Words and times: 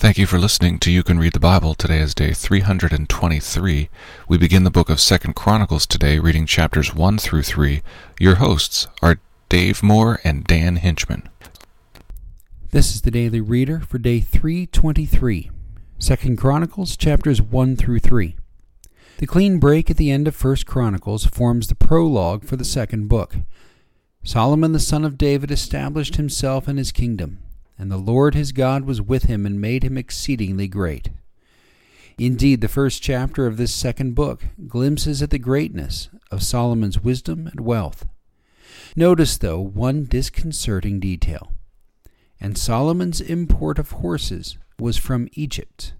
Thank 0.00 0.16
you 0.16 0.24
for 0.24 0.38
listening 0.38 0.78
to 0.78 0.90
You 0.90 1.02
Can 1.02 1.18
Read 1.18 1.34
the 1.34 1.38
Bible. 1.38 1.74
Today 1.74 1.98
is 1.98 2.14
day 2.14 2.32
323. 2.32 3.90
We 4.28 4.38
begin 4.38 4.64
the 4.64 4.70
book 4.70 4.88
of 4.88 4.98
Second 4.98 5.36
Chronicles 5.36 5.84
today, 5.84 6.18
reading 6.18 6.46
chapters 6.46 6.94
1 6.94 7.18
through 7.18 7.42
3. 7.42 7.82
Your 8.18 8.36
hosts 8.36 8.88
are 9.02 9.20
Dave 9.50 9.82
Moore 9.82 10.18
and 10.24 10.44
Dan 10.44 10.78
Hinchman. 10.78 11.28
This 12.70 12.94
is 12.94 13.02
the 13.02 13.10
Daily 13.10 13.42
Reader 13.42 13.80
for 13.80 13.98
day 13.98 14.20
323. 14.20 15.50
Second 15.98 16.38
Chronicles 16.38 16.96
chapters 16.96 17.42
1 17.42 17.76
through 17.76 17.98
3. 17.98 18.36
The 19.18 19.26
clean 19.26 19.58
break 19.58 19.90
at 19.90 19.98
the 19.98 20.10
end 20.10 20.26
of 20.26 20.34
First 20.34 20.64
Chronicles 20.64 21.26
forms 21.26 21.66
the 21.66 21.74
prologue 21.74 22.46
for 22.46 22.56
the 22.56 22.64
second 22.64 23.08
book. 23.08 23.36
Solomon 24.24 24.72
the 24.72 24.78
son 24.78 25.04
of 25.04 25.18
David 25.18 25.50
established 25.50 26.16
himself 26.16 26.68
and 26.68 26.78
his 26.78 26.90
kingdom 26.90 27.42
and 27.80 27.90
the 27.90 27.96
Lord 27.96 28.34
his 28.34 28.52
God 28.52 28.84
was 28.84 29.00
with 29.00 29.22
him 29.22 29.46
and 29.46 29.58
made 29.58 29.82
him 29.82 29.96
exceedingly 29.96 30.68
great. 30.68 31.08
Indeed, 32.18 32.60
the 32.60 32.68
first 32.68 33.02
chapter 33.02 33.46
of 33.46 33.56
this 33.56 33.72
second 33.72 34.14
book 34.14 34.44
glimpses 34.68 35.22
at 35.22 35.30
the 35.30 35.38
greatness 35.38 36.10
of 36.30 36.42
Solomon's 36.42 37.00
wisdom 37.00 37.46
and 37.46 37.60
wealth. 37.60 38.06
Notice, 38.94 39.38
though, 39.38 39.60
one 39.60 40.04
disconcerting 40.04 41.00
detail. 41.00 41.54
And 42.38 42.58
Solomon's 42.58 43.22
import 43.22 43.78
of 43.78 43.92
horses 43.92 44.58
was 44.78 44.98
from 44.98 45.28
Egypt. 45.32 45.94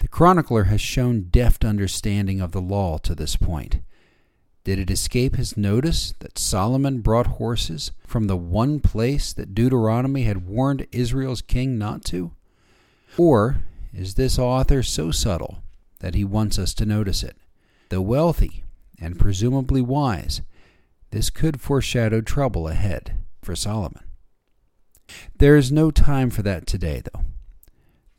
The 0.00 0.08
chronicler 0.08 0.64
has 0.64 0.80
shown 0.80 1.28
deft 1.30 1.64
understanding 1.64 2.40
of 2.40 2.50
the 2.50 2.60
law 2.60 2.98
to 2.98 3.14
this 3.14 3.36
point. 3.36 3.82
Did 4.68 4.80
it 4.80 4.90
escape 4.90 5.36
his 5.36 5.56
notice 5.56 6.12
that 6.18 6.38
Solomon 6.38 7.00
brought 7.00 7.38
horses 7.38 7.90
from 8.06 8.26
the 8.26 8.36
one 8.36 8.80
place 8.80 9.32
that 9.32 9.54
Deuteronomy 9.54 10.24
had 10.24 10.46
warned 10.46 10.86
Israel's 10.92 11.40
king 11.40 11.78
not 11.78 12.04
to? 12.04 12.32
Or 13.16 13.64
is 13.94 14.16
this 14.16 14.38
author 14.38 14.82
so 14.82 15.10
subtle 15.10 15.62
that 16.00 16.14
he 16.14 16.22
wants 16.22 16.58
us 16.58 16.74
to 16.74 16.84
notice 16.84 17.22
it? 17.22 17.38
Though 17.88 18.02
wealthy 18.02 18.62
and 19.00 19.18
presumably 19.18 19.80
wise, 19.80 20.42
this 21.12 21.30
could 21.30 21.62
foreshadow 21.62 22.20
trouble 22.20 22.68
ahead 22.68 23.16
for 23.40 23.56
Solomon. 23.56 24.04
There 25.38 25.56
is 25.56 25.72
no 25.72 25.90
time 25.90 26.28
for 26.28 26.42
that 26.42 26.66
today, 26.66 27.00
though. 27.10 27.22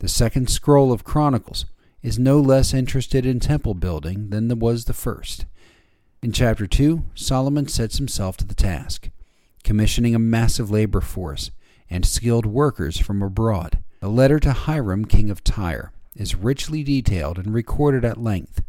The 0.00 0.08
second 0.08 0.50
scroll 0.50 0.90
of 0.90 1.04
Chronicles 1.04 1.66
is 2.02 2.18
no 2.18 2.40
less 2.40 2.74
interested 2.74 3.24
in 3.24 3.38
temple 3.38 3.74
building 3.74 4.30
than 4.30 4.58
was 4.58 4.86
the 4.86 4.92
first. 4.92 5.46
In 6.22 6.32
chapter 6.32 6.66
2, 6.66 7.04
Solomon 7.14 7.66
sets 7.66 7.96
himself 7.96 8.36
to 8.36 8.44
the 8.44 8.54
task, 8.54 9.08
commissioning 9.64 10.14
a 10.14 10.18
massive 10.18 10.70
labor 10.70 11.00
force 11.00 11.50
and 11.88 12.04
skilled 12.04 12.44
workers 12.44 12.98
from 12.98 13.22
abroad. 13.22 13.78
A 14.02 14.08
letter 14.08 14.38
to 14.40 14.52
Hiram, 14.52 15.06
king 15.06 15.30
of 15.30 15.42
Tyre, 15.42 15.92
is 16.14 16.34
richly 16.34 16.82
detailed 16.82 17.38
and 17.38 17.54
recorded 17.54 18.04
at 18.04 18.22
length, 18.22 18.62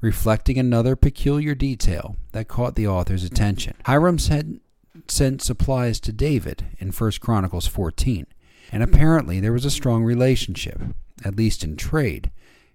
reflecting 0.00 0.56
another 0.56 0.96
peculiar 0.96 1.54
detail 1.54 2.16
that 2.32 2.48
caught 2.48 2.76
the 2.76 2.88
author's 2.88 3.24
attention. 3.24 3.74
Hiram 3.84 4.16
had 4.16 4.60
sent 5.06 5.42
supplies 5.42 6.00
to 6.00 6.12
David 6.12 6.64
in 6.78 6.92
1 6.92 7.12
Chronicles 7.20 7.66
14, 7.66 8.26
and 8.72 8.82
apparently 8.82 9.38
there 9.38 9.52
was 9.52 9.66
a 9.66 9.70
strong 9.70 10.02
relationship, 10.02 10.80
at 11.22 11.36
least 11.36 11.62
in 11.62 11.76
trade, 11.76 12.30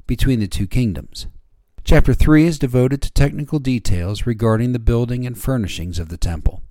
between 0.05 0.39
the 0.39 0.47
two 0.47 0.67
kingdoms. 0.67 1.25
Chapter 1.83 2.13
3 2.13 2.45
is 2.45 2.59
devoted 2.59 3.01
to 3.01 3.11
technical 3.11 3.59
details 3.59 4.25
regarding 4.25 4.71
the 4.71 4.79
building 4.79 5.25
and 5.25 5.37
furnishings 5.37 5.99
of 5.99 6.09
the 6.09 6.17
temple. 6.17 6.61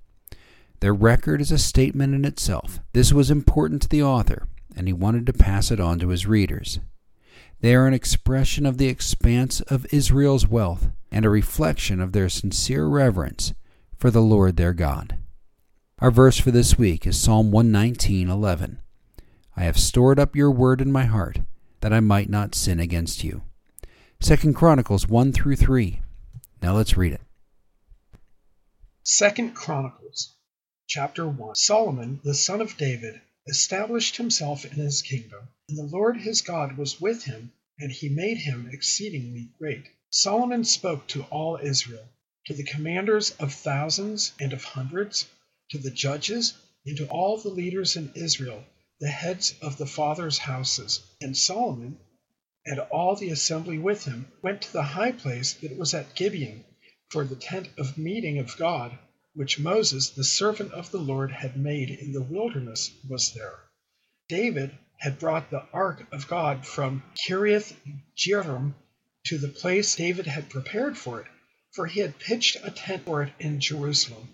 Their 0.79 0.93
record 0.93 1.41
is 1.41 1.51
a 1.51 1.59
statement 1.59 2.15
in 2.15 2.25
itself. 2.25 2.79
This 2.93 3.13
was 3.13 3.29
important 3.29 3.83
to 3.83 3.89
the 3.89 4.01
author, 4.01 4.47
and 4.75 4.87
he 4.87 4.93
wanted 4.93 5.25
to 5.27 5.33
pass 5.33 5.69
it 5.69 5.79
on 5.79 5.99
to 5.99 6.07
his 6.09 6.25
readers. 6.25 6.79
They 7.59 7.75
are 7.75 7.85
an 7.85 7.93
expression 7.93 8.65
of 8.65 8.77
the 8.77 8.87
expanse 8.87 9.61
of 9.61 9.85
Israel's 9.91 10.47
wealth 10.47 10.89
and 11.11 11.25
a 11.25 11.29
reflection 11.29 11.99
of 11.99 12.13
their 12.13 12.29
sincere 12.29 12.87
reverence 12.87 13.53
for 13.97 14.09
the 14.09 14.21
Lord 14.21 14.57
their 14.57 14.73
God. 14.73 15.17
Our 15.99 16.09
verse 16.09 16.39
for 16.39 16.49
this 16.49 16.79
week 16.79 17.05
is 17.05 17.19
Psalm 17.19 17.51
119:11. 17.51 18.79
I 19.55 19.63
have 19.63 19.77
stored 19.77 20.17
up 20.17 20.35
your 20.35 20.49
word 20.49 20.81
in 20.81 20.91
my 20.91 21.05
heart 21.05 21.41
that 21.81 21.93
I 21.93 21.99
might 21.99 22.29
not 22.29 22.55
sin 22.55 22.79
against 22.79 23.23
you. 23.23 23.43
Second 24.23 24.53
Chronicles 24.53 25.07
1 25.07 25.33
through 25.33 25.55
3. 25.55 25.99
Now 26.61 26.75
let's 26.75 26.95
read 26.95 27.13
it. 27.13 27.21
Second 29.03 29.55
Chronicles 29.55 30.35
chapter 30.85 31.27
1 31.27 31.55
Solomon 31.55 32.19
the 32.23 32.35
son 32.35 32.61
of 32.61 32.77
David 32.77 33.19
established 33.47 34.17
himself 34.17 34.63
in 34.63 34.73
his 34.73 35.01
kingdom, 35.01 35.47
and 35.67 35.75
the 35.75 35.97
Lord 35.97 36.17
his 36.17 36.41
God 36.41 36.77
was 36.77 37.01
with 37.01 37.23
him, 37.23 37.51
and 37.79 37.91
he 37.91 38.09
made 38.09 38.37
him 38.37 38.69
exceedingly 38.71 39.49
great. 39.57 39.87
Solomon 40.11 40.65
spoke 40.65 41.07
to 41.07 41.23
all 41.23 41.57
Israel, 41.57 42.07
to 42.45 42.53
the 42.53 42.63
commanders 42.63 43.31
of 43.31 43.51
thousands 43.51 44.33
and 44.39 44.53
of 44.53 44.63
hundreds, 44.63 45.25
to 45.71 45.79
the 45.79 45.89
judges, 45.89 46.53
and 46.85 46.95
to 46.97 47.07
all 47.07 47.37
the 47.37 47.49
leaders 47.49 47.95
in 47.95 48.13
Israel, 48.13 48.63
the 48.99 49.09
heads 49.09 49.55
of 49.63 49.79
the 49.79 49.87
fathers' 49.87 50.37
houses. 50.37 50.99
And 51.19 51.35
Solomon 51.35 51.97
and 52.65 52.79
all 52.79 53.15
the 53.15 53.31
assembly 53.31 53.79
with 53.79 54.05
him 54.05 54.31
went 54.43 54.61
to 54.61 54.71
the 54.71 54.83
high 54.83 55.11
place 55.11 55.53
that 55.53 55.75
was 55.75 55.95
at 55.95 56.13
Gibeon, 56.13 56.63
for 57.09 57.25
the 57.25 57.35
tent 57.35 57.67
of 57.77 57.97
meeting 57.97 58.37
of 58.37 58.55
God, 58.55 58.97
which 59.33 59.57
Moses 59.59 60.09
the 60.11 60.23
servant 60.23 60.71
of 60.71 60.91
the 60.91 60.99
Lord 60.99 61.31
had 61.31 61.57
made 61.57 61.89
in 61.89 62.11
the 62.11 62.21
wilderness, 62.21 62.91
was 63.09 63.33
there. 63.33 63.57
David 64.29 64.77
had 64.97 65.17
brought 65.17 65.49
the 65.49 65.65
ark 65.73 66.05
of 66.11 66.27
God 66.27 66.65
from 66.65 67.01
Kiriath 67.15 67.75
Jearim 68.15 68.75
to 69.25 69.39
the 69.39 69.47
place 69.47 69.95
David 69.95 70.27
had 70.27 70.49
prepared 70.49 70.97
for 70.97 71.21
it, 71.21 71.27
for 71.73 71.87
he 71.87 71.99
had 72.01 72.19
pitched 72.19 72.57
a 72.63 72.69
tent 72.69 73.05
for 73.05 73.23
it 73.23 73.33
in 73.39 73.59
Jerusalem. 73.59 74.29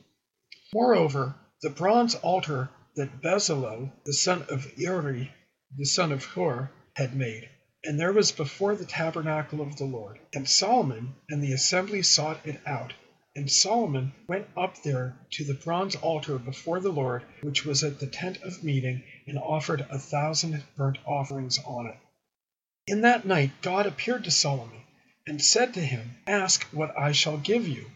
Moreover, 0.73 1.35
the 1.61 1.69
bronze 1.69 2.15
altar 2.15 2.69
that 2.95 3.21
Bezalel, 3.21 3.93
the 4.05 4.13
son 4.13 4.45
of 4.49 4.77
Uri, 4.77 5.31
the 5.77 5.85
son 5.85 6.11
of 6.11 6.25
Hur, 6.25 6.69
had 6.93 7.15
made, 7.15 7.47
and 7.87 7.97
there 7.97 8.11
was 8.11 8.33
before 8.33 8.75
the 8.75 8.85
tabernacle 8.85 9.61
of 9.61 9.77
the 9.77 9.85
Lord. 9.85 10.19
And 10.33 10.49
Solomon 10.49 11.15
and 11.29 11.41
the 11.41 11.53
assembly 11.53 12.03
sought 12.03 12.45
it 12.45 12.59
out. 12.67 12.93
And 13.33 13.49
Solomon 13.49 14.11
went 14.27 14.45
up 14.57 14.83
there 14.83 15.17
to 15.31 15.45
the 15.45 15.53
bronze 15.53 15.95
altar 15.95 16.37
before 16.37 16.81
the 16.81 16.91
Lord, 16.91 17.23
which 17.39 17.65
was 17.65 17.85
at 17.85 18.01
the 18.01 18.07
tent 18.07 18.41
of 18.41 18.61
meeting, 18.61 19.03
and 19.25 19.39
offered 19.39 19.87
a 19.89 19.97
thousand 19.97 20.61
burnt 20.75 20.97
offerings 21.05 21.59
on 21.59 21.87
it. 21.87 21.95
In 22.87 22.99
that 23.01 23.25
night 23.25 23.51
God 23.61 23.85
appeared 23.85 24.25
to 24.25 24.31
Solomon, 24.31 24.81
and 25.25 25.41
said 25.41 25.73
to 25.75 25.79
him, 25.79 26.17
Ask 26.27 26.65
what 26.73 26.93
I 26.99 27.13
shall 27.13 27.37
give 27.37 27.69
you. 27.69 27.89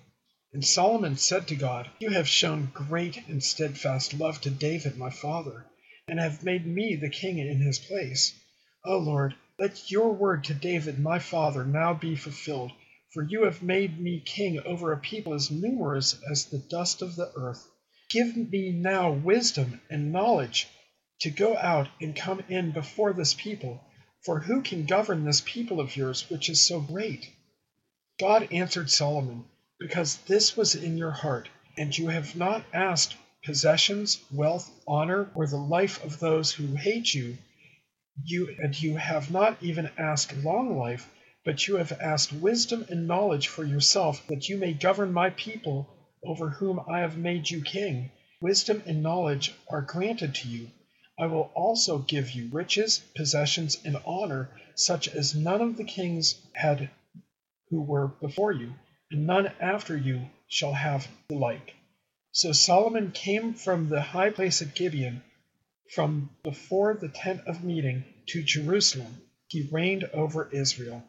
And 0.54 0.64
Solomon 0.64 1.18
said 1.18 1.50
to 1.50 1.56
God, 1.58 1.90
You 2.00 2.12
have 2.12 2.30
shown 2.30 2.72
great 2.74 3.28
and 3.28 3.44
steadfast 3.44 4.14
love 4.14 4.40
to 4.42 4.50
David 4.50 4.96
my 4.96 5.10
father, 5.10 5.66
and 6.08 6.18
have 6.18 6.46
made 6.46 6.66
me 6.66 6.96
the 6.96 7.10
king 7.10 7.40
in 7.40 7.60
his 7.60 7.78
place. 7.78 8.40
O 8.86 8.98
Lord, 8.98 9.36
let 9.62 9.92
your 9.92 10.12
word 10.12 10.44
to 10.44 10.56
David 10.56 10.98
my 10.98 11.20
father 11.20 11.64
now 11.64 11.94
be 11.94 12.16
fulfilled, 12.16 12.72
for 13.14 13.22
you 13.22 13.44
have 13.44 13.62
made 13.62 14.00
me 14.00 14.20
king 14.20 14.60
over 14.62 14.92
a 14.92 14.98
people 14.98 15.36
as 15.36 15.52
numerous 15.52 16.20
as 16.32 16.46
the 16.46 16.58
dust 16.58 17.04
of 17.04 17.16
the 17.16 17.32
earth. 17.36 17.64
Give 18.10 18.36
me 18.36 18.72
now 18.72 19.12
wisdom 19.12 19.80
and 19.88 20.12
knowledge 20.12 20.68
to 21.20 21.30
go 21.30 21.56
out 21.58 21.90
and 22.02 22.16
come 22.16 22.44
in 22.50 22.72
before 22.72 23.14
this 23.14 23.36
people, 23.36 23.84
for 24.26 24.40
who 24.40 24.64
can 24.64 24.88
govern 24.88 25.26
this 25.26 25.44
people 25.46 25.80
of 25.80 25.96
yours, 25.96 26.28
which 26.32 26.50
is 26.50 26.66
so 26.66 26.82
great? 26.82 27.30
God 28.20 28.52
answered 28.52 28.90
Solomon, 28.90 29.46
Because 29.80 30.18
this 30.26 30.58
was 30.58 30.74
in 30.74 30.98
your 30.98 31.12
heart, 31.12 31.48
and 31.78 31.96
you 31.96 32.08
have 32.08 32.36
not 32.36 32.66
asked 32.74 33.16
possessions, 33.44 34.22
wealth, 34.32 34.72
honor, 34.88 35.30
or 35.36 35.46
the 35.46 35.58
life 35.58 36.04
of 36.04 36.18
those 36.18 36.52
who 36.52 36.76
hate 36.76 37.14
you 37.14 37.38
you 38.24 38.56
and 38.60 38.82
you 38.82 38.98
have 38.98 39.32
not 39.32 39.58
even 39.62 39.90
asked 39.98 40.36
long 40.44 40.78
life, 40.78 41.10
but 41.46 41.68
you 41.68 41.78
have 41.78 41.92
asked 41.94 42.34
wisdom 42.34 42.86
and 42.90 43.08
knowledge 43.08 43.48
for 43.48 43.64
yourself, 43.64 44.26
that 44.28 44.50
you 44.50 44.58
may 44.58 44.74
govern 44.74 45.14
my 45.14 45.30
people 45.32 45.88
over 46.24 46.50
whom 46.50 46.80
I 46.90 47.00
have 47.00 47.18
made 47.18 47.50
you 47.50 47.62
king. 47.64 48.12
Wisdom 48.42 48.84
and 48.86 49.02
knowledge 49.02 49.54
are 49.70 49.82
granted 49.82 50.36
to 50.36 50.48
you. 50.48 50.70
I 51.18 51.28
will 51.28 51.52
also 51.54 52.00
give 52.00 52.32
you 52.32 52.50
riches, 52.52 53.00
possessions, 53.16 53.78
and 53.86 53.98
honor, 54.06 54.50
such 54.76 55.08
as 55.08 55.36
none 55.36 55.62
of 55.62 55.78
the 55.78 55.84
kings 55.84 56.36
had 56.54 56.90
who 57.70 57.82
were 57.82 58.08
before 58.08 58.52
you, 58.52 58.74
and 59.10 59.26
none 59.26 59.48
after 59.60 59.96
you 59.96 60.30
shall 60.48 60.74
have 60.74 61.08
the 61.30 61.36
like. 61.36 61.74
So 62.34 62.52
Solomon 62.52 63.12
came 63.12 63.54
from 63.54 63.90
the 63.90 64.02
high 64.02 64.32
place 64.32 64.62
at 64.62 64.76
Gibeon 64.76 65.24
from 65.90 66.30
before 66.44 66.94
the 66.94 67.10
tent 67.10 67.42
of 67.48 67.64
meeting 67.64 68.04
to 68.28 68.44
Jerusalem, 68.44 69.22
he 69.48 69.68
reigned 69.72 70.06
over 70.14 70.50
Israel. 70.52 71.04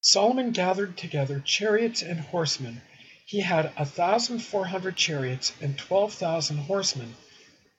Solomon 0.00 0.52
gathered 0.52 0.96
together 0.96 1.40
chariots 1.40 2.02
and 2.02 2.20
horsemen. 2.20 2.80
He 3.26 3.40
had 3.40 3.72
a 3.76 3.86
thousand 3.86 4.40
four 4.40 4.66
hundred 4.66 4.96
chariots 4.96 5.52
and 5.60 5.78
twelve 5.78 6.12
thousand 6.12 6.58
horsemen, 6.58 7.14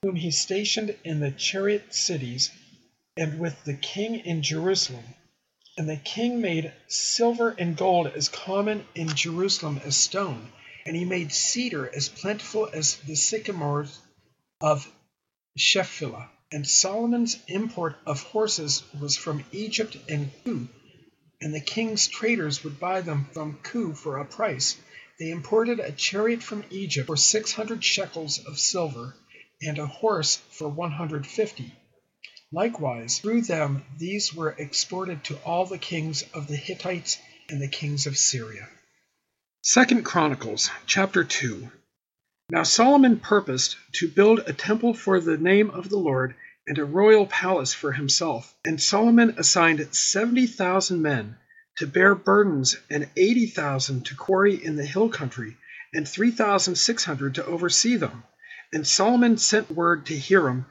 whom 0.01 0.15
he 0.15 0.31
stationed 0.31 0.97
in 1.03 1.19
the 1.19 1.31
chariot 1.31 1.93
cities 1.93 2.51
and 3.15 3.39
with 3.39 3.63
the 3.63 3.75
king 3.75 4.15
in 4.15 4.41
Jerusalem. 4.41 5.05
And 5.77 5.87
the 5.89 5.97
king 5.97 6.41
made 6.41 6.73
silver 6.87 7.49
and 7.49 7.77
gold 7.77 8.07
as 8.07 8.29
common 8.29 8.85
in 8.95 9.09
Jerusalem 9.09 9.79
as 9.83 9.95
stone, 9.95 10.51
and 10.85 10.95
he 10.95 11.05
made 11.05 11.31
cedar 11.31 11.89
as 11.93 12.09
plentiful 12.09 12.69
as 12.73 12.95
the 12.97 13.15
sycamores 13.15 13.99
of 14.61 14.91
Shephelah. 15.57 16.29
And 16.51 16.67
Solomon's 16.67 17.37
import 17.47 17.97
of 18.05 18.21
horses 18.21 18.83
was 18.99 19.17
from 19.17 19.43
Egypt 19.51 19.97
and 20.07 20.31
Kue, 20.43 20.67
and 21.41 21.53
the 21.53 21.59
king's 21.59 22.07
traders 22.07 22.63
would 22.63 22.79
buy 22.79 23.01
them 23.01 23.27
from 23.33 23.59
Kue 23.63 23.95
for 23.95 24.17
a 24.17 24.25
price. 24.25 24.77
They 25.19 25.31
imported 25.31 25.79
a 25.79 25.91
chariot 25.91 26.43
from 26.43 26.63
Egypt 26.69 27.07
for 27.07 27.17
six 27.17 27.51
hundred 27.53 27.83
shekels 27.83 28.39
of 28.39 28.59
silver, 28.59 29.15
and 29.61 29.79
a 29.79 29.87
horse 29.87 30.37
for 30.51 30.69
one 30.69 30.91
hundred 30.91 31.25
fifty. 31.25 31.73
Likewise, 32.51 33.19
through 33.19 33.41
them 33.41 33.83
these 33.97 34.33
were 34.33 34.51
exported 34.51 35.23
to 35.25 35.37
all 35.37 35.65
the 35.65 35.77
kings 35.77 36.23
of 36.33 36.47
the 36.47 36.55
Hittites 36.55 37.17
and 37.49 37.61
the 37.61 37.67
kings 37.67 38.07
of 38.07 38.17
Syria. 38.17 38.69
Second 39.61 40.03
Chronicles 40.03 40.69
chapter 40.85 41.23
2 41.23 41.69
Now 42.47 42.61
Solomon 42.61 43.19
purposed 43.19 43.75
to 43.93 44.07
build 44.07 44.39
a 44.45 44.53
temple 44.53 44.93
for 44.93 45.19
the 45.19 45.37
name 45.37 45.71
of 45.71 45.89
the 45.89 45.97
Lord 45.97 46.35
and 46.67 46.77
a 46.77 46.85
royal 46.85 47.25
palace 47.25 47.73
for 47.73 47.91
himself. 47.91 48.55
And 48.63 48.79
Solomon 48.79 49.33
assigned 49.37 49.87
seventy 49.95 50.45
thousand 50.45 51.01
men 51.01 51.37
to 51.77 51.87
bear 51.87 52.13
burdens, 52.13 52.77
and 52.87 53.09
eighty 53.17 53.47
thousand 53.47 54.05
to 54.05 54.15
quarry 54.15 54.63
in 54.63 54.75
the 54.75 54.85
hill 54.85 55.09
country, 55.09 55.57
and 55.91 56.07
three 56.07 56.29
thousand 56.29 56.75
six 56.75 57.03
hundred 57.03 57.33
to 57.35 57.45
oversee 57.45 57.95
them. 57.95 58.23
And 58.71 58.85
Solomon 58.85 59.37
sent 59.37 59.71
word 59.71 60.05
to 60.05 60.19
Hiram 60.19 60.67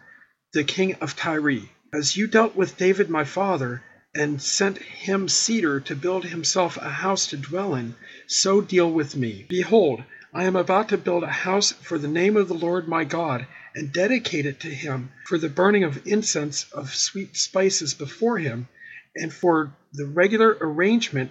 the 0.52 0.62
king 0.62 0.94
of 1.00 1.16
Tyre, 1.16 1.62
As 1.92 2.16
you 2.16 2.28
dealt 2.28 2.54
with 2.54 2.76
David 2.76 3.10
my 3.10 3.24
father, 3.24 3.82
and 4.14 4.40
sent 4.40 4.78
him 4.78 5.28
cedar 5.28 5.80
to 5.80 5.96
build 5.96 6.24
himself 6.24 6.76
a 6.76 6.88
house 6.88 7.26
to 7.26 7.36
dwell 7.36 7.74
in, 7.74 7.96
so 8.28 8.60
deal 8.60 8.88
with 8.88 9.16
me. 9.16 9.44
Behold, 9.48 10.04
I 10.36 10.46
am 10.46 10.56
about 10.56 10.88
to 10.88 10.98
build 10.98 11.22
a 11.22 11.28
house 11.28 11.70
for 11.70 11.96
the 11.96 12.08
name 12.08 12.36
of 12.36 12.48
the 12.48 12.54
Lord 12.54 12.88
my 12.88 13.04
God, 13.04 13.46
and 13.72 13.92
dedicate 13.92 14.46
it 14.46 14.58
to 14.60 14.68
him 14.68 15.12
for 15.28 15.38
the 15.38 15.48
burning 15.48 15.84
of 15.84 16.04
incense 16.08 16.66
of 16.72 16.92
sweet 16.92 17.36
spices 17.36 17.94
before 17.94 18.38
him, 18.38 18.66
and 19.14 19.32
for 19.32 19.72
the 19.92 20.06
regular 20.06 20.56
arrangement 20.60 21.30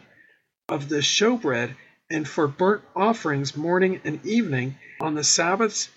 of 0.69 0.87
the 0.87 1.01
showbread, 1.01 1.75
and 2.09 2.25
for 2.25 2.47
burnt 2.47 2.81
offerings 2.95 3.57
morning 3.57 3.99
and 4.05 4.25
evening, 4.25 4.77
on 5.01 5.15
the 5.15 5.23
Sabbaths 5.25 5.89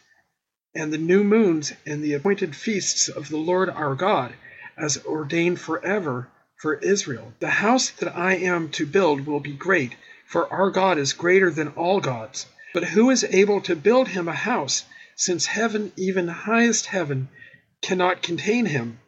and 0.75 0.93
the 0.93 0.99
new 0.99 1.23
moons 1.23 1.73
and 1.87 2.03
the 2.03 2.15
appointed 2.15 2.57
feasts 2.57 3.09
of 3.09 3.29
the 3.29 3.37
Lord 3.37 3.69
our 3.71 3.95
God, 3.95 4.35
as 4.77 4.99
ordained 5.07 5.61
forever 5.61 6.27
for 6.61 6.75
Israel. 6.75 7.33
The 7.39 7.51
house 7.51 7.89
that 7.91 8.17
I 8.17 8.35
am 8.35 8.69
to 8.71 8.85
build 8.85 9.27
will 9.27 9.39
be 9.39 9.53
great, 9.53 9.95
for 10.27 10.53
our 10.53 10.71
God 10.71 10.99
is 10.99 11.13
greater 11.13 11.53
than 11.53 11.69
all 11.69 12.01
gods. 12.01 12.47
But 12.75 12.83
who 12.83 13.11
is 13.11 13.23
able 13.23 13.61
to 13.61 13.77
build 13.77 14.09
him 14.09 14.27
a 14.27 14.35
house, 14.35 14.83
since 15.15 15.47
heaven, 15.47 15.93
even 15.97 16.27
highest 16.27 16.87
heaven, 16.87 17.29
cannot 17.81 18.25
contain 18.25 18.67
him? 18.67 18.99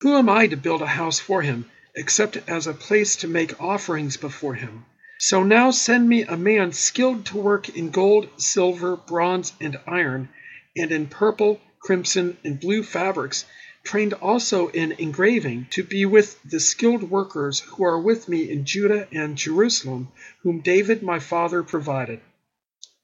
Who 0.00 0.16
am 0.16 0.30
I 0.30 0.46
to 0.46 0.56
build 0.56 0.80
a 0.80 0.86
house 0.86 1.18
for 1.18 1.42
him, 1.42 1.66
except 1.94 2.38
as 2.48 2.66
a 2.66 2.72
place 2.72 3.16
to 3.16 3.28
make 3.28 3.60
offerings 3.60 4.16
before 4.16 4.54
him? 4.54 4.86
So 5.18 5.42
now 5.42 5.70
send 5.70 6.08
me 6.08 6.22
a 6.22 6.38
man 6.38 6.72
skilled 6.72 7.26
to 7.26 7.36
work 7.36 7.68
in 7.68 7.90
gold, 7.90 8.30
silver, 8.38 8.96
bronze, 8.96 9.52
and 9.60 9.78
iron 9.86 10.30
and 10.74 10.90
in 10.90 11.06
purple, 11.08 11.60
crimson, 11.80 12.38
and 12.42 12.58
blue 12.58 12.82
fabrics, 12.82 13.44
trained 13.84 14.14
also 14.14 14.68
in 14.68 14.92
engraving, 14.92 15.66
to 15.72 15.82
be 15.82 16.06
with 16.06 16.42
the 16.44 16.60
skilled 16.60 17.10
workers 17.10 17.60
who 17.60 17.84
are 17.84 18.00
with 18.00 18.26
me 18.26 18.50
in 18.50 18.64
Judah 18.64 19.06
and 19.12 19.36
Jerusalem, 19.36 20.08
whom 20.42 20.60
David 20.60 21.02
my 21.02 21.18
father 21.18 21.62
provided. 21.62 22.20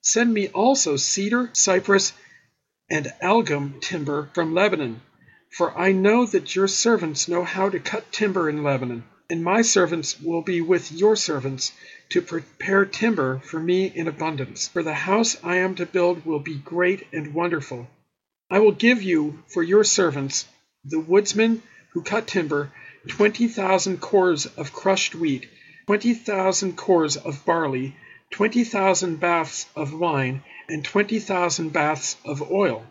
Send 0.08 0.32
me 0.32 0.46
also 0.50 0.96
cedar, 0.96 1.50
cypress, 1.52 2.12
and 2.88 3.12
algum 3.20 3.80
timber 3.80 4.30
from 4.34 4.54
Lebanon, 4.54 5.02
for 5.50 5.76
I 5.76 5.90
know 5.90 6.24
that 6.26 6.54
your 6.54 6.68
servants 6.68 7.26
know 7.26 7.42
how 7.42 7.70
to 7.70 7.80
cut 7.80 8.12
timber 8.12 8.48
in 8.48 8.62
Lebanon, 8.62 9.02
and 9.28 9.42
my 9.42 9.62
servants 9.62 10.20
will 10.20 10.42
be 10.42 10.60
with 10.60 10.92
your 10.92 11.16
servants 11.16 11.72
to 12.10 12.22
prepare 12.22 12.84
timber 12.84 13.40
for 13.40 13.58
me 13.58 13.86
in 13.86 14.06
abundance. 14.06 14.68
For 14.68 14.84
the 14.84 14.94
house 14.94 15.38
I 15.42 15.56
am 15.56 15.74
to 15.74 15.86
build 15.86 16.24
will 16.24 16.38
be 16.38 16.54
great 16.54 17.08
and 17.12 17.34
wonderful. 17.34 17.88
I 18.48 18.60
will 18.60 18.70
give 18.86 19.02
you 19.02 19.42
for 19.48 19.64
your 19.64 19.82
servants, 19.82 20.46
the 20.84 21.00
woodsmen 21.00 21.64
who 21.90 22.02
cut 22.02 22.28
timber, 22.28 22.72
twenty 23.08 23.48
thousand 23.48 24.00
cors 24.00 24.46
of 24.46 24.72
crushed 24.72 25.16
wheat, 25.16 25.48
twenty 25.86 26.14
thousand 26.14 26.76
cors 26.76 27.16
of 27.16 27.44
barley, 27.44 27.96
twenty 28.30 28.64
thousand 28.64 29.20
baths 29.20 29.66
of 29.76 29.92
wine, 29.92 30.42
and 30.68 30.84
twenty 30.84 31.18
thousand 31.18 31.70
baths 31.72 32.16
of 32.24 32.50
oil. 32.50 32.84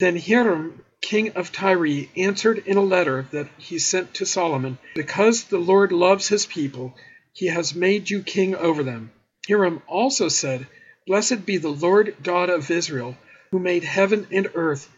Then 0.00 0.16
Hiram, 0.16 0.84
king 1.00 1.30
of 1.30 1.52
Tyre, 1.52 2.06
answered 2.16 2.58
in 2.66 2.76
a 2.76 2.82
letter 2.82 3.28
that 3.32 3.48
he 3.56 3.78
sent 3.78 4.14
to 4.14 4.26
Solomon, 4.26 4.78
Because 4.94 5.44
the 5.44 5.58
Lord 5.58 5.92
loves 5.92 6.28
his 6.28 6.46
people, 6.46 6.94
he 7.32 7.46
has 7.46 7.74
made 7.74 8.10
you 8.10 8.22
king 8.22 8.54
over 8.54 8.82
them. 8.82 9.12
Hiram 9.46 9.82
also 9.86 10.28
said, 10.28 10.66
Blessed 11.06 11.46
be 11.46 11.56
the 11.56 11.70
Lord 11.70 12.16
God 12.22 12.50
of 12.50 12.70
Israel, 12.70 13.16
who 13.50 13.58
made 13.58 13.84
heaven 13.84 14.26
and 14.30 14.50
earth, 14.54 14.90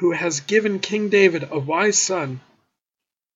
who 0.00 0.12
has 0.12 0.40
given 0.40 0.78
King 0.78 1.08
David 1.08 1.48
a 1.50 1.58
wise 1.58 1.98
son, 1.98 2.40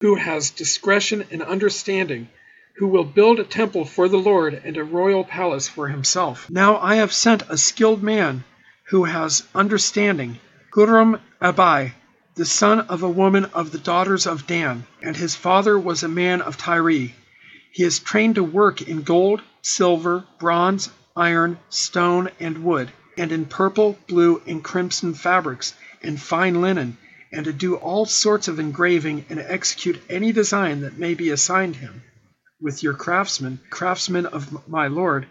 who 0.01 0.15
has 0.15 0.51
discretion 0.51 1.27
and 1.31 1.43
understanding, 1.43 2.29
who 2.77 2.87
will 2.87 3.05
build 3.05 3.39
a 3.41 3.45
temple 3.45 3.85
for 3.85 4.09
the 4.09 4.17
Lord 4.17 4.61
and 4.65 4.77
a 4.77 4.85
royal 4.85 5.25
palace 5.25 5.69
for 5.69 5.89
himself. 5.89 6.49
Now 6.49 6.79
I 6.79 6.95
have 6.97 7.13
sent 7.13 7.43
a 7.49 7.59
skilled 7.59 8.03
man 8.03 8.45
who 8.91 9.05
has 9.05 9.43
understanding, 9.55 10.39
Huram 10.75 11.21
Abai, 11.43 11.93
the 12.37 12.45
son 12.45 12.81
of 12.81 13.03
a 13.03 13.09
woman 13.09 13.45
of 13.47 13.73
the 13.73 13.79
daughters 13.79 14.27
of 14.27 14.47
Dan, 14.47 14.87
and 15.03 15.17
his 15.17 15.35
father 15.35 15.79
was 15.79 16.03
a 16.03 16.09
man 16.09 16.41
of 16.41 16.57
Tyre. 16.57 17.13
He 17.73 17.85
is 17.85 17.99
trained 17.99 18.37
to 18.37 18.45
work 18.45 18.83
in 18.83 19.03
gold, 19.03 19.43
silver, 19.63 20.25
bronze, 20.39 20.91
iron, 21.17 21.59
stone, 21.69 22.31
and 22.41 22.65
wood, 22.65 22.91
and 23.19 23.31
in 23.31 23.45
purple, 23.45 23.99
blue, 24.09 24.41
and 24.47 24.65
crimson 24.65 25.15
fabrics, 25.15 25.75
and 26.03 26.21
fine 26.21 26.61
linen, 26.61 26.97
and 27.33 27.45
to 27.45 27.53
do 27.53 27.77
all 27.77 28.07
sorts 28.07 28.49
of 28.49 28.59
engraving 28.59 29.25
and 29.29 29.39
execute 29.39 30.01
any 30.09 30.33
design 30.33 30.81
that 30.81 30.99
may 30.99 31.15
be 31.15 31.31
assigned 31.31 31.77
him, 31.77 32.03
with 32.61 32.83
your 32.83 32.95
craftsmen, 32.95 33.59
craftsmen 33.71 34.27
of 34.27 34.69
my 34.69 34.87
lord, 34.87 35.27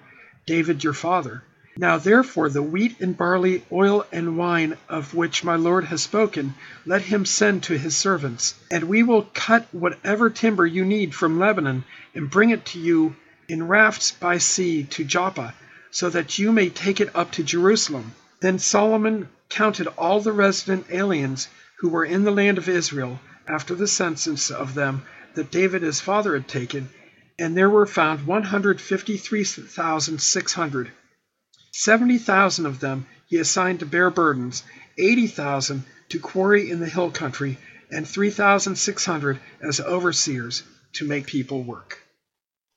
David 0.45 0.83
your 0.83 0.93
father. 0.93 1.43
Now 1.77 1.97
therefore 1.97 2.49
the 2.49 2.61
wheat 2.61 2.99
and 2.99 3.15
barley, 3.15 3.63
oil 3.71 4.05
and 4.11 4.37
wine 4.37 4.75
of 4.89 5.13
which 5.13 5.43
my 5.43 5.55
lord 5.55 5.85
has 5.85 6.03
spoken, 6.03 6.55
let 6.85 7.03
him 7.03 7.25
send 7.25 7.63
to 7.63 7.77
his 7.77 7.95
servants. 7.95 8.55
And 8.69 8.85
we 8.85 9.03
will 9.03 9.29
cut 9.33 9.67
whatever 9.71 10.29
timber 10.29 10.65
you 10.65 10.83
need 10.83 11.15
from 11.15 11.39
Lebanon, 11.39 11.85
and 12.13 12.29
bring 12.29 12.49
it 12.49 12.65
to 12.65 12.79
you 12.79 13.15
in 13.47 13.67
rafts 13.67 14.11
by 14.11 14.39
sea 14.39 14.83
to 14.83 15.05
Joppa, 15.05 15.53
so 15.91 16.09
that 16.09 16.37
you 16.37 16.51
may 16.51 16.69
take 16.69 16.99
it 16.99 17.15
up 17.15 17.31
to 17.33 17.43
Jerusalem. 17.43 18.13
Then 18.41 18.59
Solomon 18.59 19.29
counted 19.47 19.87
all 19.87 20.19
the 20.19 20.31
resident 20.31 20.87
aliens 20.89 21.47
who 21.77 21.89
were 21.89 22.05
in 22.05 22.23
the 22.23 22.31
land 22.31 22.57
of 22.57 22.67
Israel, 22.67 23.19
after 23.47 23.73
the 23.73 23.87
census 23.87 24.51
of 24.51 24.73
them 24.73 25.03
that 25.35 25.51
David 25.51 25.81
his 25.81 26.01
father 26.01 26.33
had 26.33 26.47
taken, 26.47 26.89
and 27.39 27.55
there 27.55 27.69
were 27.69 27.85
found 27.85 28.27
one 28.27 28.43
hundred 28.43 28.81
fifty 28.81 29.15
three 29.15 29.45
thousand 29.45 30.21
six 30.21 30.51
hundred. 30.51 30.91
Seventy 31.71 32.17
thousand 32.17 32.65
of 32.65 32.81
them 32.81 33.07
he 33.27 33.37
assigned 33.37 33.79
to 33.79 33.85
bear 33.85 34.09
burdens, 34.09 34.63
eighty 34.97 35.25
thousand 35.25 35.85
to 36.09 36.19
quarry 36.19 36.69
in 36.69 36.81
the 36.81 36.89
hill 36.89 37.09
country, 37.09 37.57
and 37.89 38.05
three 38.05 38.29
thousand 38.29 38.75
six 38.75 39.05
hundred 39.05 39.39
as 39.61 39.79
overseers 39.79 40.63
to 40.91 41.07
make 41.07 41.27
people 41.27 41.63
work. 41.63 41.99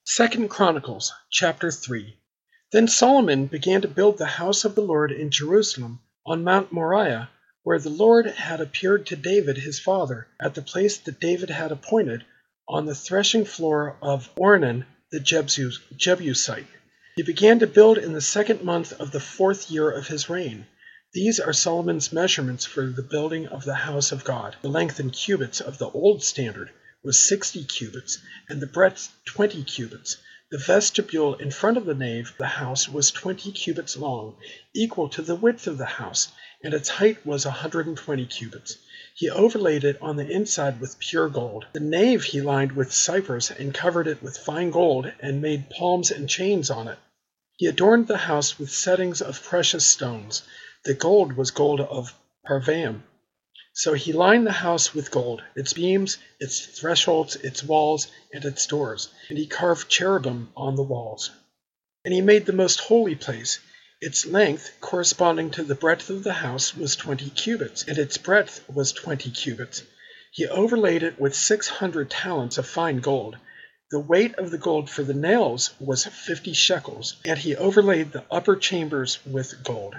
Second 0.05 0.49
Chronicles 0.49 1.13
chapter 1.31 1.73
3 1.73 2.17
Then 2.71 2.87
Solomon 2.87 3.47
began 3.47 3.81
to 3.81 3.89
build 3.89 4.19
the 4.19 4.27
house 4.27 4.65
of 4.65 4.77
the 4.77 4.83
Lord 4.83 5.11
in 5.11 5.33
Jerusalem 5.33 5.99
on 6.25 6.45
Mount 6.45 6.73
Moriah, 6.73 7.31
where 7.65 7.81
the 7.81 7.91
Lord 7.91 8.27
had 8.27 8.61
appeared 8.61 9.07
to 9.07 9.17
David 9.17 9.59
his 9.59 9.81
father, 9.81 10.29
at 10.41 10.55
the 10.55 10.63
place 10.63 10.99
that 10.99 11.19
David 11.19 11.51
had 11.51 11.73
appointed, 11.73 12.25
on 12.69 12.87
the 12.87 12.95
threshing 12.95 13.45
floor 13.45 13.97
of 14.01 14.35
Ornan 14.37 14.85
the 15.11 15.21
Jebusite. 15.21 16.67
He 17.17 17.23
began 17.23 17.59
to 17.59 17.67
build 17.67 17.99
in 17.99 18.13
the 18.13 18.21
second 18.21 18.63
month 18.63 18.93
of 18.95 19.11
the 19.13 19.21
fourth 19.21 19.71
year 19.71 19.91
of 19.91 20.09
his 20.09 20.31
reign. 20.31 20.67
These 21.13 21.39
are 21.39 21.53
Solomon's 21.53 22.13
measurements 22.13 22.65
for 22.65 22.87
the 22.87 23.03
building 23.03 23.47
of 23.47 23.67
the 23.67 23.75
house 23.75 24.13
of 24.13 24.25
God. 24.25 24.57
The 24.63 24.71
length 24.71 24.99
in 24.99 25.11
cubits 25.11 25.61
of 25.61 25.77
the 25.77 25.91
old 25.91 26.23
standard 26.23 26.71
was 27.05 27.19
sixty 27.19 27.65
cubits, 27.65 28.19
and 28.49 28.63
the 28.63 28.67
breadth 28.67 29.13
twenty 29.27 29.63
cubits. 29.63 30.17
The 30.51 30.59
vestibule 30.59 31.35
in 31.35 31.51
front 31.51 31.77
of 31.77 31.85
the 31.85 31.95
nave 31.95 32.31
of 32.31 32.39
the 32.39 32.47
house 32.47 32.89
was 32.89 33.11
twenty 33.11 33.53
cubits 33.53 33.97
long, 33.97 34.37
equal 34.75 35.11
to 35.11 35.21
the 35.21 35.35
width 35.35 35.67
of 35.67 35.77
the 35.77 35.85
house, 35.85 36.29
and 36.63 36.73
its 36.73 36.89
height 36.89 37.27
was 37.27 37.45
a 37.45 37.51
hundred 37.51 37.87
and 37.87 37.97
twenty 37.97 38.25
cubits. 38.25 38.79
He 39.15 39.29
overlaid 39.29 39.85
it 39.85 40.01
on 40.01 40.17
the 40.17 40.27
inside 40.31 40.81
with 40.81 40.99
pure 40.99 41.29
gold. 41.29 41.67
The 41.75 41.81
nave 41.81 42.25
he 42.25 42.41
lined 42.41 42.73
with 42.73 42.95
cypress 42.95 43.51
and 43.51 43.75
covered 43.75 44.07
it 44.07 44.23
with 44.23 44.39
fine 44.39 44.71
gold 44.71 45.13
and 45.21 45.43
made 45.43 45.69
palms 45.69 46.11
and 46.11 46.29
chains 46.29 46.71
on 46.71 46.89
it. 46.89 46.99
He 47.59 47.67
adorned 47.67 48.09
the 48.09 48.17
house 48.17 48.59
with 48.59 48.73
settings 48.73 49.21
of 49.21 49.43
precious 49.43 49.87
stones. 49.87 50.43
The 50.85 50.95
gold 50.95 51.35
was 51.35 51.51
gold 51.51 51.81
of 51.81 52.15
Parvaim. 52.47 53.05
So 53.75 53.93
he 53.93 54.13
lined 54.13 54.47
the 54.47 54.53
house 54.53 54.95
with 54.95 55.11
gold, 55.11 55.43
its 55.55 55.73
beams, 55.75 56.19
its 56.41 56.61
thresholds, 56.61 57.37
its 57.37 57.63
walls, 57.63 58.07
and 58.33 58.45
its 58.45 58.67
doors, 58.67 59.09
and 59.29 59.39
he 59.39 59.47
carved 59.47 59.89
cherubim 59.89 60.53
on 60.57 60.77
the 60.77 60.83
walls. 60.83 61.31
And 62.05 62.13
he 62.15 62.21
made 62.21 62.47
the 62.47 62.53
most 62.53 62.81
holy 62.81 63.15
place. 63.15 63.59
Its 64.05 64.27
length, 64.27 64.69
corresponding 64.81 65.49
to 65.49 65.63
the 65.63 65.77
breadth 65.77 66.11
of 66.11 66.25
the 66.25 66.33
house, 66.33 66.77
was 66.77 66.97
twenty 66.97 67.31
cubits, 67.31 67.85
and 67.87 67.97
its 67.99 68.19
breadth 68.19 68.61
was 68.69 68.91
twenty 68.91 69.31
cubits. 69.31 69.85
He 70.33 70.45
overlaid 70.49 71.05
it 71.05 71.21
with 71.21 71.37
six 71.37 71.69
hundred 71.69 72.11
talents 72.11 72.59
of 72.59 72.67
fine 72.67 72.99
gold. 72.99 73.37
The 73.93 74.01
weight 74.01 74.35
of 74.35 74.51
the 74.51 74.59
gold 74.59 74.91
for 74.91 75.05
the 75.05 75.15
nails 75.15 75.71
was 75.79 76.05
fifty 76.05 76.53
shekels, 76.53 77.15
and 77.25 77.39
he 77.39 77.55
overlaid 77.55 78.11
the 78.11 78.25
upper 78.29 78.57
chambers 78.57 79.21
with 79.25 79.63
gold. 79.63 79.95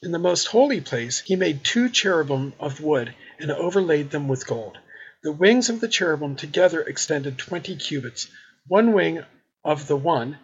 In 0.00 0.12
the 0.12 0.20
most 0.20 0.46
holy 0.46 0.80
place 0.80 1.18
he 1.18 1.34
made 1.34 1.64
two 1.64 1.88
cherubim 1.88 2.52
of 2.60 2.80
wood, 2.80 3.12
and 3.40 3.50
overlaid 3.50 4.12
them 4.12 4.28
with 4.28 4.46
gold. 4.46 4.78
The 5.24 5.32
wings 5.32 5.68
of 5.68 5.80
the 5.80 5.88
cherubim 5.88 6.36
together 6.36 6.80
extended 6.80 7.38
twenty 7.38 7.74
cubits. 7.74 8.28
One 8.68 8.92
wing 8.92 9.24
of 9.64 9.88
the 9.88 9.96
one, 9.96 10.38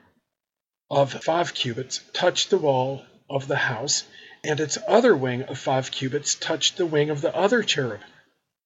of 0.90 1.12
five 1.12 1.52
cubits, 1.52 2.00
touched 2.12 2.50
the 2.50 2.58
wall 2.58 3.04
of 3.28 3.46
the 3.46 3.56
house, 3.56 4.04
and 4.42 4.58
its 4.58 4.78
other 4.88 5.14
wing 5.14 5.42
of 5.42 5.58
five 5.58 5.90
cubits 5.90 6.34
touched 6.34 6.76
the 6.76 6.86
wing 6.86 7.10
of 7.10 7.20
the 7.20 7.34
other 7.36 7.62
cherub. 7.62 8.00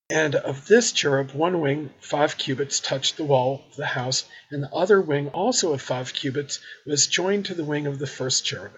And 0.08 0.34
of 0.34 0.66
this 0.68 0.92
cherub 0.92 1.32
one 1.32 1.60
wing, 1.60 1.90
five 2.00 2.36
cubits, 2.38 2.78
touched 2.78 3.16
the 3.16 3.24
wall 3.24 3.64
of 3.70 3.76
the 3.76 3.86
house, 3.86 4.24
and 4.50 4.62
the 4.62 4.70
other 4.70 5.00
wing, 5.00 5.28
also 5.30 5.72
of 5.72 5.82
five 5.82 6.12
cubits, 6.12 6.60
was 6.86 7.06
joined 7.06 7.46
to 7.46 7.54
the 7.54 7.64
wing 7.64 7.86
of 7.86 7.98
the 7.98 8.06
first 8.06 8.44
cherub. 8.44 8.72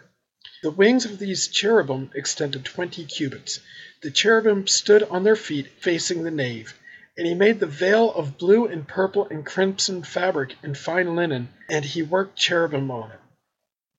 The 0.63 0.71
wings 0.71 1.05
of 1.05 1.19
these 1.19 1.49
cherubim 1.49 2.11
extended 2.15 2.65
twenty 2.65 3.05
cubits. 3.05 3.61
The 4.03 4.11
cherubim 4.11 4.67
stood 4.67 5.03
on 5.03 5.23
their 5.23 5.37
feet 5.37 5.67
facing 5.81 6.23
the 6.23 6.31
nave. 6.31 6.73
And 7.19 7.27
he 7.27 7.35
made 7.35 7.61
the 7.61 7.67
veil 7.67 8.13
of 8.13 8.39
blue 8.39 8.67
and 8.67 8.89
purple 8.89 9.29
and 9.29 9.45
crimson 9.45 10.03
fabric 10.03 10.57
and 10.63 10.77
fine 10.77 11.15
linen, 11.15 11.51
and 11.69 11.85
he 11.85 12.03
worked 12.03 12.37
cherubim 12.37 12.91
on 12.91 13.11
it. 13.11 13.21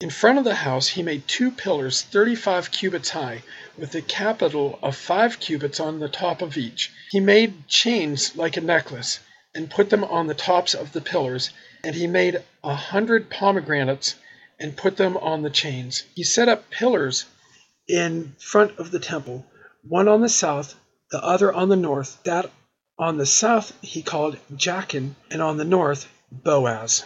In 0.02 0.10
front 0.10 0.38
of 0.38 0.44
the 0.44 0.56
house 0.56 0.90
he 0.90 1.02
made 1.02 1.26
two 1.26 1.52
pillars 1.52 2.02
thirty-five 2.02 2.70
cubits 2.70 3.12
high, 3.12 3.44
with 3.78 3.96
a 3.96 4.02
capital 4.02 4.78
of 4.84 4.94
five 4.94 5.40
cubits 5.40 5.80
on 5.80 6.00
the 6.00 6.10
top 6.10 6.42
of 6.42 6.58
each. 6.58 6.92
He 7.12 7.22
made 7.22 7.70
chains 7.70 8.36
like 8.36 8.58
a 8.58 8.62
necklace, 8.62 9.22
and 9.54 9.70
put 9.70 9.90
them 9.90 10.04
on 10.04 10.28
the 10.28 10.34
tops 10.34 10.74
of 10.74 10.92
the 10.92 11.00
pillars, 11.00 11.50
and 11.82 11.96
he 11.96 12.08
made 12.08 12.44
a 12.62 12.76
hundred 12.76 13.30
pomegranates 13.30 14.16
and 14.60 14.76
put 14.76 14.98
them 14.98 15.16
on 15.16 15.44
the 15.44 15.50
chains. 15.50 16.04
He 16.14 16.26
set 16.26 16.50
up 16.50 16.70
pillars 16.70 17.24
in 17.88 18.36
front 18.38 18.78
of 18.78 18.92
the 18.92 19.00
temple, 19.00 19.46
one 19.82 20.10
on 20.10 20.20
the 20.20 20.28
south, 20.28 20.76
the 21.10 21.24
other 21.24 21.54
on 21.54 21.70
the 21.70 21.78
north. 21.78 22.22
That 22.26 22.52
on 23.00 23.18
the 23.18 23.26
south 23.26 23.72
he 23.82 24.02
called 24.02 24.38
Jachin, 24.54 25.16
and 25.32 25.42
on 25.42 25.56
the 25.56 25.64
north 25.64 26.10
Boaz. 26.30 27.06